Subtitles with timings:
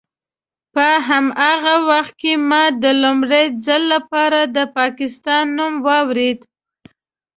[0.73, 6.39] په هماغه وخت کې ما د لومړي ځل لپاره د پاکستان نوم واورېد.